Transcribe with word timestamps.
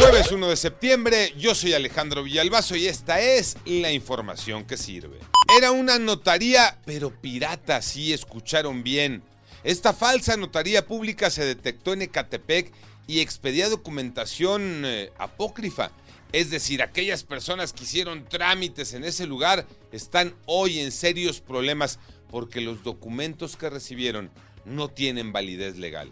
Jueves 0.00 0.32
1 0.32 0.48
de 0.48 0.56
septiembre, 0.56 1.34
yo 1.36 1.54
soy 1.54 1.74
Alejandro 1.74 2.22
Villalbazo 2.22 2.74
y 2.74 2.86
esta 2.86 3.20
es 3.20 3.58
la 3.66 3.92
información 3.92 4.64
que 4.64 4.78
sirve. 4.78 5.18
Era 5.54 5.72
una 5.72 5.98
notaría, 5.98 6.78
pero 6.86 7.10
pirata, 7.10 7.82
sí 7.82 8.14
escucharon 8.14 8.82
bien. 8.82 9.22
Esta 9.62 9.92
falsa 9.92 10.38
notaría 10.38 10.86
pública 10.86 11.28
se 11.28 11.44
detectó 11.44 11.92
en 11.92 12.00
Ecatepec 12.00 12.72
y 13.06 13.20
expedía 13.20 13.68
documentación 13.68 14.84
eh, 14.86 15.12
apócrifa. 15.18 15.90
Es 16.32 16.48
decir, 16.48 16.80
aquellas 16.80 17.22
personas 17.22 17.74
que 17.74 17.84
hicieron 17.84 18.24
trámites 18.24 18.94
en 18.94 19.04
ese 19.04 19.26
lugar 19.26 19.66
están 19.92 20.34
hoy 20.46 20.80
en 20.80 20.92
serios 20.92 21.42
problemas 21.42 21.98
porque 22.30 22.62
los 22.62 22.82
documentos 22.84 23.58
que 23.58 23.68
recibieron 23.68 24.30
no 24.64 24.88
tienen 24.88 25.30
validez 25.30 25.76
legal. 25.76 26.10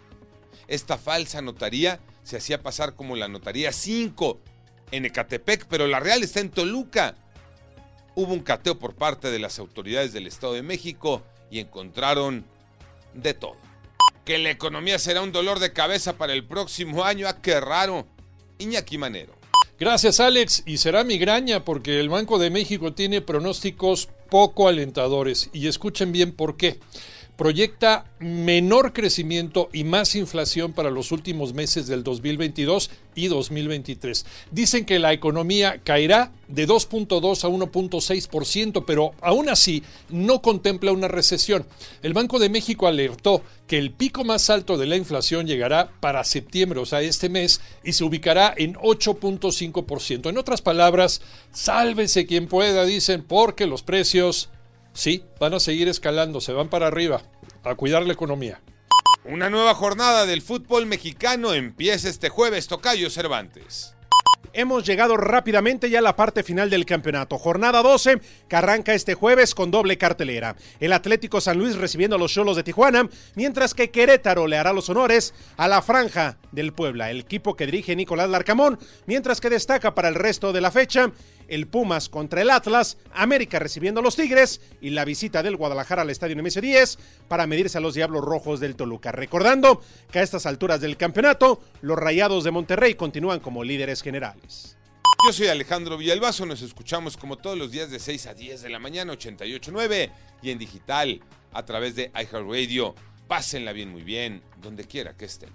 Esta 0.67 0.97
falsa 0.97 1.41
notaría 1.41 1.99
se 2.23 2.37
hacía 2.37 2.61
pasar 2.61 2.95
como 2.95 3.15
la 3.15 3.27
notaría 3.27 3.71
5 3.71 4.39
en 4.91 5.05
Ecatepec, 5.05 5.65
pero 5.67 5.87
la 5.87 5.99
real 5.99 6.23
está 6.23 6.39
en 6.39 6.51
Toluca. 6.51 7.15
Hubo 8.15 8.33
un 8.33 8.41
cateo 8.41 8.77
por 8.77 8.95
parte 8.95 9.31
de 9.31 9.39
las 9.39 9.59
autoridades 9.59 10.13
del 10.13 10.27
Estado 10.27 10.53
de 10.53 10.63
México 10.63 11.23
y 11.49 11.59
encontraron 11.59 12.45
de 13.13 13.33
todo. 13.33 13.55
Que 14.25 14.37
la 14.37 14.51
economía 14.51 14.99
será 14.99 15.21
un 15.21 15.31
dolor 15.31 15.59
de 15.59 15.73
cabeza 15.73 16.17
para 16.17 16.33
el 16.33 16.45
próximo 16.45 17.03
año, 17.03 17.27
¡ah, 17.27 17.41
qué 17.41 17.59
raro! 17.59 18.07
Iñaki 18.59 18.97
Manero. 18.97 19.33
Gracias 19.79 20.19
Alex, 20.19 20.63
y 20.65 20.77
será 20.77 21.05
migraña 21.05 21.63
porque 21.63 22.01
el 22.01 22.09
Banco 22.09 22.37
de 22.37 22.49
México 22.49 22.93
tiene 22.93 23.21
pronósticos 23.21 24.09
poco 24.29 24.67
alentadores 24.67 25.49
y 25.53 25.67
escuchen 25.67 26.11
bien 26.11 26.33
por 26.33 26.57
qué 26.57 26.79
proyecta 27.39 28.03
menor 28.19 28.91
crecimiento 28.91 29.69
y 29.71 29.85
más 29.85 30.13
inflación 30.15 30.73
para 30.73 30.91
los 30.91 31.13
últimos 31.13 31.53
meses 31.53 31.87
del 31.87 32.03
2022 32.03 32.91
y 33.15 33.27
2023. 33.29 34.25
Dicen 34.51 34.83
que 34.83 34.99
la 34.99 35.13
economía 35.13 35.79
caerá 35.85 36.33
de 36.49 36.67
2.2 36.67 37.45
a 37.45 37.47
1.6%, 37.47 38.83
pero 38.85 39.13
aún 39.21 39.47
así 39.47 39.83
no 40.09 40.41
contempla 40.41 40.91
una 40.91 41.07
recesión. 41.07 41.65
El 42.03 42.11
Banco 42.11 42.39
de 42.39 42.49
México 42.49 42.87
alertó 42.87 43.41
que 43.67 43.77
el 43.77 43.91
pico 43.91 44.25
más 44.25 44.49
alto 44.49 44.77
de 44.77 44.87
la 44.87 44.97
inflación 44.97 45.47
llegará 45.47 45.93
para 46.01 46.25
septiembre, 46.25 46.81
o 46.81 46.85
sea, 46.85 47.01
este 47.01 47.29
mes, 47.29 47.61
y 47.85 47.93
se 47.93 48.03
ubicará 48.03 48.53
en 48.57 48.73
8.5%. 48.73 50.29
En 50.29 50.37
otras 50.37 50.61
palabras, 50.61 51.21
sálvese 51.53 52.25
quien 52.25 52.47
pueda, 52.47 52.83
dicen, 52.83 53.23
porque 53.23 53.65
los 53.65 53.81
precios 53.81 54.49
Sí, 54.93 55.23
van 55.39 55.53
a 55.53 55.59
seguir 55.59 55.87
escalando, 55.87 56.41
se 56.41 56.53
van 56.53 56.69
para 56.69 56.87
arriba, 56.87 57.21
a 57.63 57.75
cuidar 57.75 58.03
la 58.05 58.13
economía. 58.13 58.61
Una 59.25 59.49
nueva 59.49 59.75
jornada 59.75 60.25
del 60.25 60.41
fútbol 60.41 60.85
mexicano 60.85 61.53
empieza 61.53 62.09
este 62.09 62.29
jueves, 62.29 62.67
Tocayo 62.67 63.09
Cervantes. 63.09 63.95
Hemos 64.53 64.85
llegado 64.85 65.15
rápidamente 65.15 65.89
ya 65.89 65.99
a 65.99 66.01
la 66.01 66.15
parte 66.15 66.43
final 66.43 66.69
del 66.69 66.85
campeonato. 66.85 67.37
Jornada 67.37 67.83
12 67.83 68.19
que 68.47 68.55
arranca 68.55 68.93
este 68.93 69.13
jueves 69.13 69.53
con 69.53 69.69
doble 69.69 69.97
cartelera. 69.97 70.55
El 70.79 70.93
Atlético 70.93 71.39
San 71.39 71.59
Luis 71.59 71.75
recibiendo 71.75 72.15
a 72.15 72.19
los 72.19 72.33
Cholos 72.33 72.55
de 72.55 72.63
Tijuana, 72.63 73.07
mientras 73.35 73.75
que 73.75 73.91
Querétaro 73.91 74.47
le 74.47 74.57
hará 74.57 74.73
los 74.73 74.89
honores 74.89 75.35
a 75.57 75.67
la 75.67 75.81
Franja 75.83 76.37
del 76.51 76.73
Puebla, 76.73 77.11
el 77.11 77.19
equipo 77.19 77.55
que 77.55 77.67
dirige 77.67 77.95
Nicolás 77.95 78.29
Larcamón, 78.29 78.79
mientras 79.05 79.39
que 79.39 79.51
destaca 79.51 79.93
para 79.93 80.09
el 80.09 80.15
resto 80.15 80.51
de 80.51 80.61
la 80.61 80.71
fecha 80.71 81.11
el 81.49 81.67
Pumas 81.67 82.09
contra 82.09 82.41
el 82.41 82.49
Atlas, 82.49 82.97
América 83.13 83.59
recibiendo 83.59 83.99
a 83.99 84.03
los 84.03 84.15
Tigres 84.15 84.61
y 84.81 84.91
la 84.91 85.05
visita 85.05 85.43
del 85.43 85.57
Guadalajara 85.57 86.03
al 86.03 86.09
estadio 86.09 86.41
MS 86.41 86.61
10 86.61 86.97
para 87.27 87.47
medirse 87.47 87.77
a 87.77 87.81
los 87.81 87.95
Diablos 87.95 88.23
Rojos 88.23 88.59
del 88.59 88.75
Toluca. 88.75 89.11
Recordando 89.11 89.81
que 90.11 90.19
a 90.19 90.23
estas 90.23 90.45
alturas 90.45 90.81
del 90.81 90.97
campeonato, 90.97 91.61
los 91.81 91.97
Rayados 91.97 92.43
de 92.43 92.51
Monterrey 92.51 92.95
continúan 92.95 93.39
como 93.39 93.63
líderes 93.63 94.01
generales. 94.01 94.77
Yo 95.25 95.33
soy 95.33 95.47
Alejandro 95.47 95.97
Villalbazo, 95.97 96.45
nos 96.45 96.61
escuchamos 96.61 97.17
como 97.17 97.37
todos 97.37 97.57
los 97.57 97.71
días 97.71 97.91
de 97.91 97.99
6 97.99 98.27
a 98.27 98.33
10 98.33 98.61
de 98.61 98.69
la 98.69 98.79
mañana, 98.79 99.13
88.9 99.13 100.11
y 100.41 100.51
en 100.51 100.57
digital 100.57 101.19
a 101.51 101.65
través 101.65 101.95
de 101.95 102.11
iHeartRadio. 102.15 102.95
Pásenla 103.27 103.73
bien, 103.73 103.89
muy 103.89 104.03
bien, 104.03 104.41
donde 104.61 104.85
quiera 104.85 105.17
que 105.17 105.25
estén. 105.25 105.49